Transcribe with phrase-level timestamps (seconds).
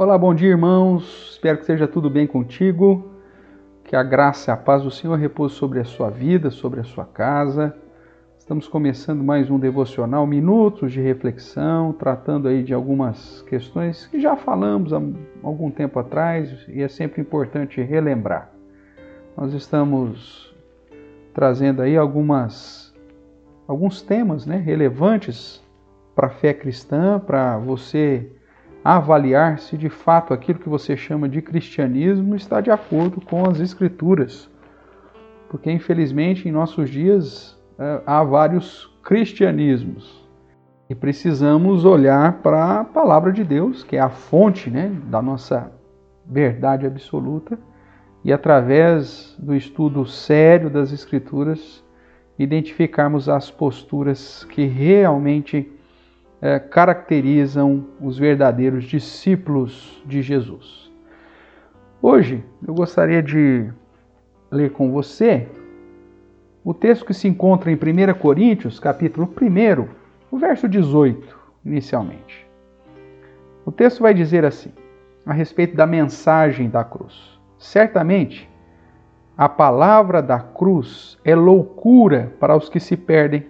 [0.00, 1.32] Olá, bom dia, irmãos.
[1.32, 3.10] Espero que seja tudo bem contigo.
[3.82, 6.84] Que a graça e a paz do Senhor repouse sobre a sua vida, sobre a
[6.84, 7.76] sua casa.
[8.38, 14.36] Estamos começando mais um devocional, minutos de reflexão, tratando aí de algumas questões que já
[14.36, 15.02] falamos há
[15.42, 18.52] algum tempo atrás e é sempre importante relembrar.
[19.36, 20.54] Nós estamos
[21.34, 22.94] trazendo aí algumas
[23.66, 25.60] alguns temas, né, relevantes
[26.14, 28.30] para a fé cristã, para você
[28.96, 33.60] avaliar se de fato aquilo que você chama de cristianismo está de acordo com as
[33.60, 34.48] Escrituras.
[35.50, 40.26] Porque, infelizmente, em nossos dias é, há vários cristianismos
[40.88, 45.70] e precisamos olhar para a palavra de Deus, que é a fonte né, da nossa
[46.24, 47.58] verdade absoluta,
[48.24, 51.84] e através do estudo sério das Escrituras,
[52.38, 55.70] identificarmos as posturas que realmente
[56.40, 60.90] é, caracterizam os verdadeiros discípulos de Jesus.
[62.00, 63.70] Hoje eu gostaria de
[64.50, 65.48] ler com você
[66.64, 69.88] o texto que se encontra em 1 Coríntios, capítulo 1,
[70.30, 72.46] o verso 18, inicialmente.
[73.64, 74.72] O texto vai dizer assim,
[75.26, 77.38] a respeito da mensagem da cruz.
[77.58, 78.48] Certamente,
[79.36, 83.46] a palavra da cruz é loucura para os que se perdem,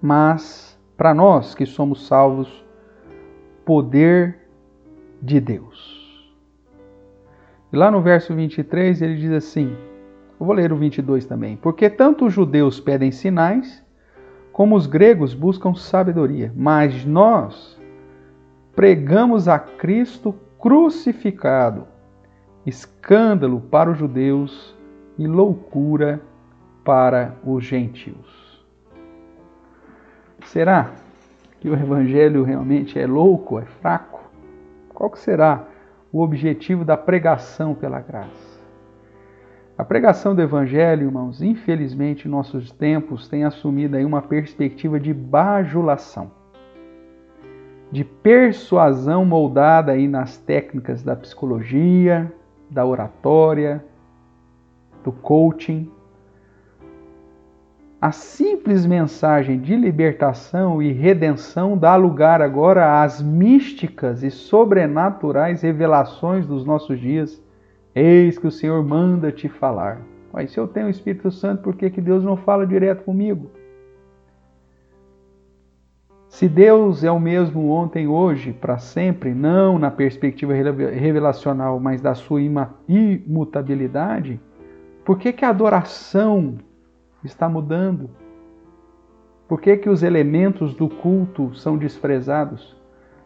[0.00, 2.64] mas para nós que somos salvos,
[3.64, 4.38] poder
[5.20, 5.96] de Deus.
[7.72, 9.76] E lá no verso 23 ele diz assim:
[10.38, 11.56] eu vou ler o 22 também.
[11.56, 13.82] Porque tanto os judeus pedem sinais,
[14.52, 17.80] como os gregos buscam sabedoria, mas nós
[18.74, 21.86] pregamos a Cristo crucificado,
[22.64, 24.76] escândalo para os judeus
[25.18, 26.20] e loucura
[26.84, 28.45] para os gentios.
[30.46, 30.92] Será
[31.60, 34.20] que o evangelho realmente é louco, é fraco?
[34.94, 35.64] Qual que será
[36.12, 38.56] o objetivo da pregação pela graça?
[39.76, 45.12] A pregação do evangelho, irmãos, infelizmente em nossos tempos tem assumido aí uma perspectiva de
[45.12, 46.30] bajulação,
[47.90, 52.32] de persuasão moldada aí nas técnicas da psicologia,
[52.70, 53.84] da oratória,
[55.04, 55.90] do coaching,
[58.06, 66.46] a simples mensagem de libertação e redenção dá lugar agora às místicas e sobrenaturais revelações
[66.46, 67.42] dos nossos dias.
[67.92, 70.00] Eis que o Senhor manda te falar.
[70.32, 73.50] Mas se eu tenho o Espírito Santo, por que, que Deus não fala direto comigo?
[76.28, 82.14] Se Deus é o mesmo ontem, hoje, para sempre, não na perspectiva revelacional, mas da
[82.14, 84.40] sua imutabilidade,
[85.04, 86.58] por que, que a adoração
[87.26, 88.10] está mudando?
[89.48, 92.76] Por que, que os elementos do culto são desprezados?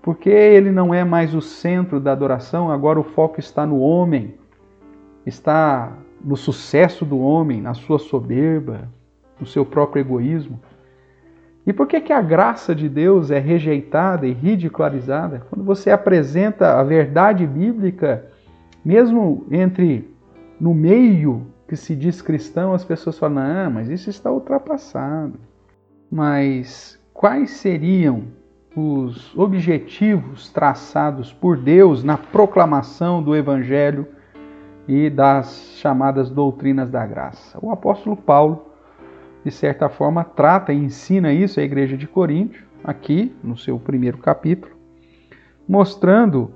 [0.00, 2.70] Por que ele não é mais o centro da adoração?
[2.70, 4.34] Agora o foco está no homem,
[5.24, 8.88] está no sucesso do homem, na sua soberba,
[9.40, 10.60] no seu próprio egoísmo.
[11.66, 15.46] E por que, que a graça de Deus é rejeitada e ridicularizada?
[15.48, 18.26] Quando você apresenta a verdade bíblica,
[18.84, 20.14] mesmo entre
[20.60, 25.38] no meio que se diz cristão, as pessoas falam: não, mas isso está ultrapassado.
[26.10, 28.24] Mas quais seriam
[28.76, 34.06] os objetivos traçados por Deus na proclamação do Evangelho
[34.86, 37.58] e das chamadas doutrinas da graça?
[37.62, 38.66] O apóstolo Paulo,
[39.44, 44.18] de certa forma, trata e ensina isso à igreja de Corinto, aqui no seu primeiro
[44.18, 44.74] capítulo,
[45.66, 46.52] mostrando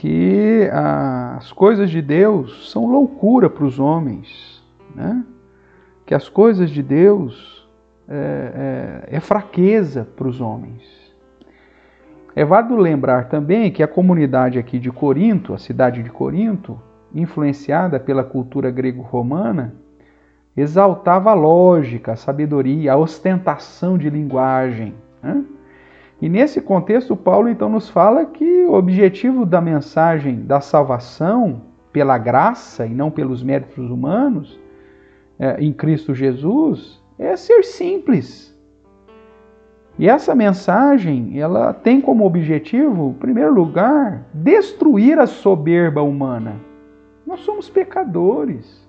[0.00, 5.22] que as coisas de Deus são loucura para os homens, né?
[6.06, 7.68] que as coisas de Deus
[8.08, 10.82] é, é, é fraqueza para os homens.
[12.34, 16.80] É válido lembrar também que a comunidade aqui de Corinto, a cidade de Corinto,
[17.14, 19.74] influenciada pela cultura grego-romana,
[20.56, 24.94] exaltava a lógica, a sabedoria, a ostentação de linguagem.
[25.22, 25.44] Né?
[26.20, 31.62] E nesse contexto, Paulo então nos fala que o objetivo da mensagem da salvação
[31.92, 34.60] pela graça e não pelos méritos humanos
[35.38, 38.50] é, em Cristo Jesus é ser simples.
[39.98, 46.56] E essa mensagem, ela tem como objetivo, em primeiro lugar, destruir a soberba humana.
[47.26, 48.88] Nós somos pecadores.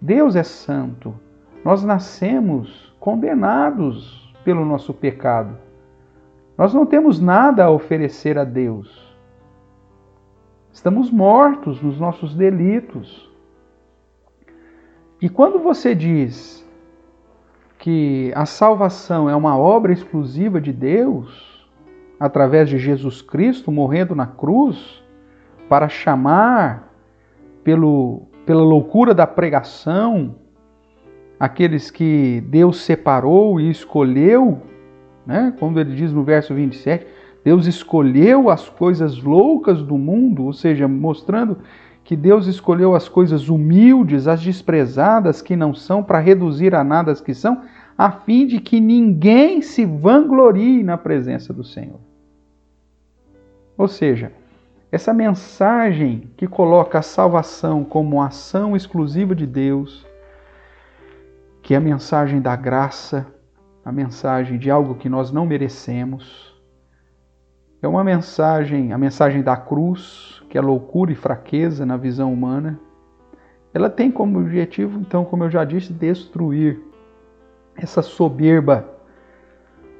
[0.00, 1.14] Deus é santo.
[1.64, 5.67] Nós nascemos condenados pelo nosso pecado.
[6.58, 9.16] Nós não temos nada a oferecer a Deus.
[10.72, 13.30] Estamos mortos nos nossos delitos.
[15.22, 16.68] E quando você diz
[17.78, 21.68] que a salvação é uma obra exclusiva de Deus,
[22.18, 25.00] através de Jesus Cristo morrendo na cruz,
[25.68, 26.92] para chamar
[27.62, 30.34] pelo, pela loucura da pregação
[31.38, 34.60] aqueles que Deus separou e escolheu,
[35.28, 35.52] né?
[35.60, 37.06] Como ele diz no verso 27,
[37.44, 41.58] Deus escolheu as coisas loucas do mundo, ou seja, mostrando
[42.02, 47.12] que Deus escolheu as coisas humildes, as desprezadas que não são, para reduzir a nada
[47.12, 47.60] as que são,
[47.96, 52.00] a fim de que ninguém se vanglorie na presença do Senhor.
[53.76, 54.32] Ou seja,
[54.90, 60.06] essa mensagem que coloca a salvação como ação exclusiva de Deus,
[61.62, 63.26] que é a mensagem da graça,
[63.88, 66.54] a mensagem de algo que nós não merecemos,
[67.80, 72.78] é uma mensagem, a mensagem da cruz, que é loucura e fraqueza na visão humana.
[73.72, 76.78] Ela tem como objetivo, então, como eu já disse, destruir
[77.76, 78.86] essa soberba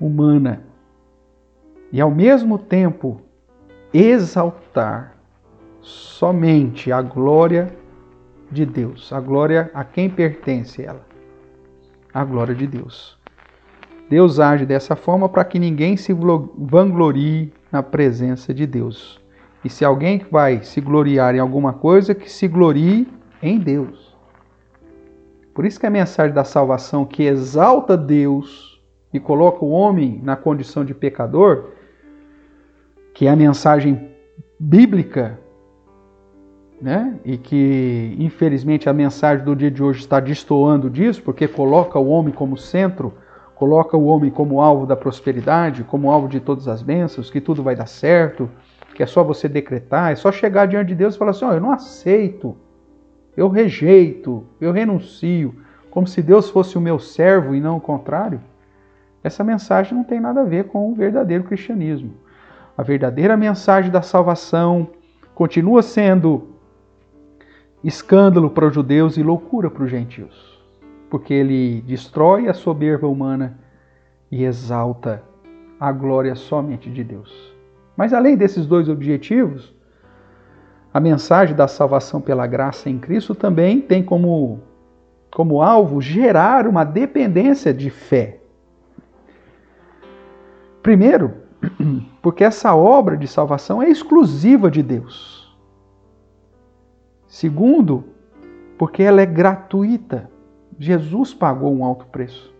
[0.00, 0.62] humana
[1.90, 3.20] e ao mesmo tempo
[3.92, 5.16] exaltar
[5.80, 7.76] somente a glória
[8.48, 11.04] de Deus, a glória a quem pertence ela,
[12.14, 13.20] a glória de Deus.
[14.12, 19.18] Deus age dessa forma para que ninguém se vanglorie na presença de Deus.
[19.64, 23.08] E se alguém vai se gloriar em alguma coisa, que se glorie
[23.42, 24.14] em Deus.
[25.54, 28.82] Por isso que a mensagem da salvação que exalta Deus
[29.14, 31.70] e coloca o homem na condição de pecador,
[33.14, 34.10] que é a mensagem
[34.60, 35.40] bíblica,
[36.78, 37.18] né?
[37.24, 42.08] E que infelizmente a mensagem do dia de hoje está destoando disso, porque coloca o
[42.08, 43.14] homem como centro,
[43.62, 47.62] coloca o homem como alvo da prosperidade, como alvo de todas as bênçãos, que tudo
[47.62, 48.50] vai dar certo,
[48.92, 51.52] que é só você decretar, é só chegar diante de Deus e falar assim: oh,
[51.52, 52.56] eu não aceito,
[53.36, 55.54] eu rejeito, eu renuncio,
[55.92, 58.40] como se Deus fosse o meu servo e não o contrário.
[59.22, 62.14] Essa mensagem não tem nada a ver com o verdadeiro cristianismo.
[62.76, 64.88] A verdadeira mensagem da salvação
[65.36, 66.48] continua sendo
[67.84, 70.51] escândalo para os judeus e loucura para os gentios,
[71.12, 73.58] porque ele destrói a soberba humana
[74.30, 75.22] e exalta
[75.78, 77.54] a glória somente de Deus.
[77.94, 79.74] Mas além desses dois objetivos,
[80.90, 84.60] a mensagem da salvação pela graça em Cristo também tem como,
[85.30, 88.40] como alvo gerar uma dependência de fé.
[90.82, 91.34] Primeiro,
[92.22, 95.54] porque essa obra de salvação é exclusiva de Deus.
[97.28, 98.02] Segundo,
[98.78, 100.32] porque ela é gratuita.
[100.78, 102.52] Jesus pagou um alto preço.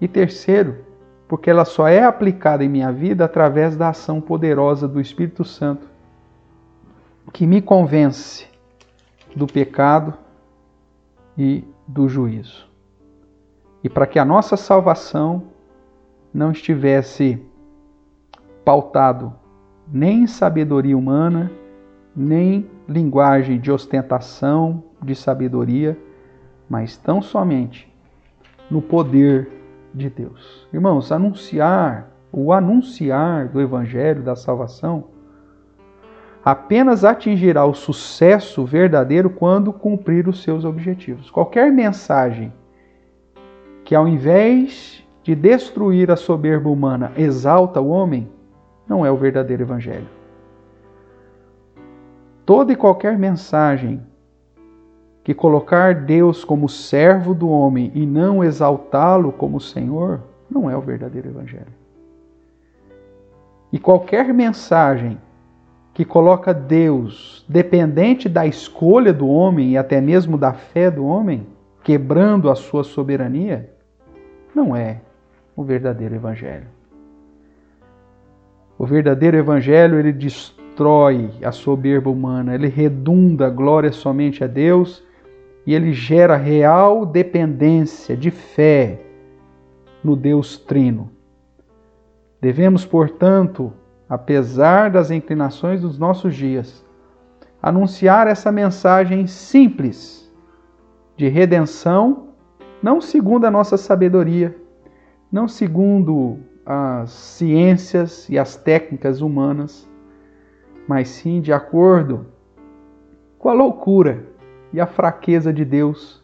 [0.00, 0.84] E terceiro,
[1.28, 5.88] porque ela só é aplicada em minha vida através da ação poderosa do Espírito Santo,
[7.32, 8.46] que me convence
[9.34, 10.12] do pecado
[11.36, 12.68] e do juízo.
[13.82, 15.44] E para que a nossa salvação
[16.32, 17.44] não estivesse
[18.64, 19.32] pautado
[19.90, 21.50] nem em sabedoria humana,
[22.14, 25.98] nem linguagem de ostentação, de sabedoria,
[26.68, 27.92] mas tão somente
[28.70, 29.48] no poder
[29.94, 30.66] de Deus.
[30.72, 35.04] Irmãos, anunciar, o anunciar do evangelho da salvação
[36.44, 41.30] apenas atingirá o sucesso verdadeiro quando cumprir os seus objetivos.
[41.30, 42.52] Qualquer mensagem
[43.84, 48.28] que ao invés de destruir a soberba humana exalta o homem,
[48.88, 50.21] não é o verdadeiro evangelho.
[52.44, 54.02] Toda e qualquer mensagem
[55.22, 60.20] que colocar Deus como servo do homem e não exaltá-lo como Senhor,
[60.50, 61.72] não é o verdadeiro evangelho.
[63.72, 65.18] E qualquer mensagem
[65.94, 71.46] que coloca Deus dependente da escolha do homem e até mesmo da fé do homem,
[71.84, 73.70] quebrando a sua soberania,
[74.54, 75.00] não é
[75.54, 76.66] o verdadeiro evangelho.
[78.78, 80.12] O verdadeiro evangelho, ele
[80.72, 85.04] destrói a soberba humana, ele redunda a glória somente a Deus
[85.66, 88.98] e ele gera real dependência de fé
[90.02, 91.10] no Deus Trino.
[92.40, 93.72] Devemos, portanto,
[94.08, 96.84] apesar das inclinações dos nossos dias,
[97.62, 100.32] anunciar essa mensagem simples
[101.16, 102.28] de redenção,
[102.82, 104.56] não segundo a nossa sabedoria,
[105.30, 109.91] não segundo as ciências e as técnicas humanas,
[110.86, 112.26] mas sim de acordo
[113.38, 114.26] com a loucura
[114.72, 116.22] e a fraqueza de Deus,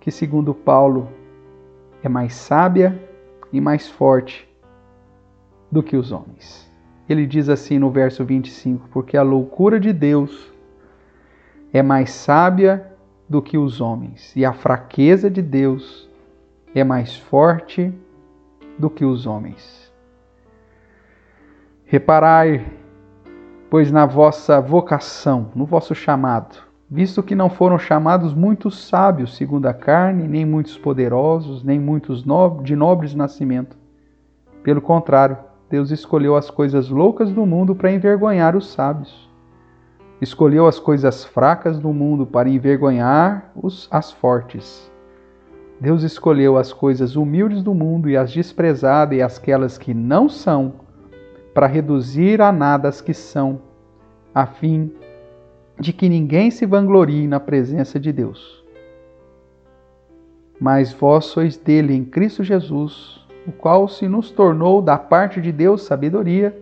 [0.00, 1.08] que, segundo Paulo,
[2.02, 3.00] é mais sábia
[3.52, 4.48] e mais forte
[5.70, 6.70] do que os homens.
[7.08, 10.52] Ele diz assim no verso 25: Porque a loucura de Deus
[11.72, 12.92] é mais sábia
[13.28, 16.08] do que os homens, e a fraqueza de Deus
[16.74, 17.92] é mais forte
[18.78, 19.92] do que os homens.
[21.84, 22.64] Reparai
[23.68, 26.56] pois na vossa vocação, no vosso chamado,
[26.88, 32.24] visto que não foram chamados muitos sábios segundo a carne, nem muitos poderosos, nem muitos
[32.62, 33.76] de nobres nascimento.
[34.62, 35.36] Pelo contrário,
[35.68, 39.28] Deus escolheu as coisas loucas do mundo para envergonhar os sábios.
[40.20, 44.90] Escolheu as coisas fracas do mundo para envergonhar os, as fortes.
[45.78, 50.85] Deus escolheu as coisas humildes do mundo e as desprezadas e aquelas que não são,
[51.56, 53.62] para reduzir a nada as que são,
[54.34, 54.92] a fim
[55.80, 58.62] de que ninguém se vanglorie na presença de Deus.
[60.60, 65.50] Mas vós sois dele em Cristo Jesus, o qual se nos tornou da parte de
[65.50, 66.54] Deus sabedoria,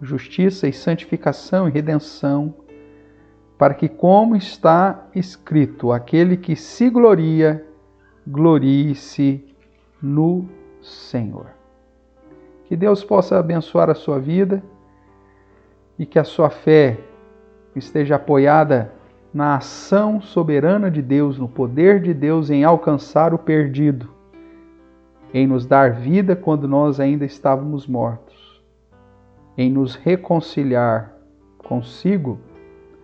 [0.00, 2.54] justiça e santificação e redenção,
[3.58, 7.62] para que, como está escrito, aquele que se gloria,
[8.26, 9.44] glorie-se
[10.00, 10.48] no
[10.80, 11.53] Senhor.
[12.64, 14.62] Que Deus possa abençoar a sua vida
[15.98, 16.98] e que a sua fé
[17.76, 18.92] esteja apoiada
[19.32, 24.08] na ação soberana de Deus, no poder de Deus em alcançar o perdido,
[25.32, 28.62] em nos dar vida quando nós ainda estávamos mortos,
[29.58, 31.12] em nos reconciliar
[31.58, 32.38] consigo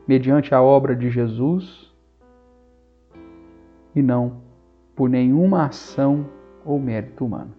[0.07, 1.93] mediante a obra de Jesus
[3.95, 4.41] e não
[4.95, 6.27] por nenhuma ação
[6.65, 7.55] ou mérito humano.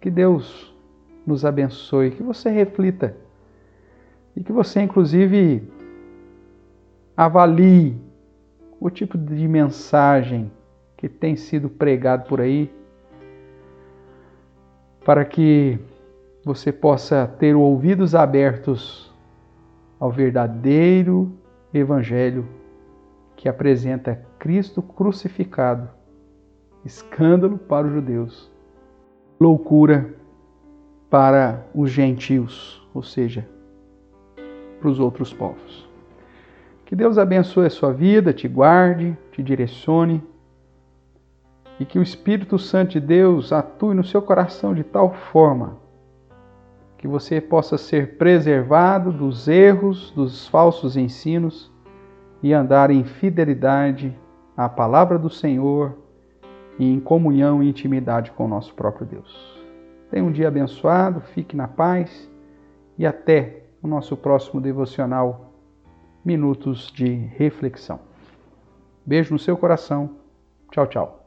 [0.00, 0.71] Que Deus
[1.26, 3.16] nos abençoe, que você reflita.
[4.34, 5.62] E que você, inclusive,
[7.16, 7.96] avalie
[8.80, 10.50] o tipo de mensagem
[10.96, 12.72] que tem sido pregado por aí,
[15.04, 15.78] para que
[16.44, 19.12] você possa ter ouvidos abertos
[19.98, 21.32] ao verdadeiro
[21.74, 22.46] Evangelho
[23.36, 25.88] que apresenta Cristo crucificado,
[26.84, 28.52] escândalo para os judeus,
[29.40, 30.14] loucura
[31.12, 33.46] para os gentios, ou seja,
[34.80, 35.86] para os outros povos.
[36.86, 40.22] Que Deus abençoe a sua vida, te guarde, te direcione
[41.78, 45.76] e que o Espírito Santo de Deus atue no seu coração de tal forma
[46.96, 51.70] que você possa ser preservado dos erros, dos falsos ensinos
[52.42, 54.16] e andar em fidelidade
[54.56, 55.94] à palavra do Senhor
[56.78, 59.51] e em comunhão e intimidade com o nosso próprio Deus.
[60.12, 62.30] Tenha um dia abençoado, fique na paz
[62.98, 65.54] e até o nosso próximo devocional
[66.22, 67.98] minutos de reflexão.
[69.06, 70.10] Beijo no seu coração.
[70.70, 71.21] Tchau, tchau.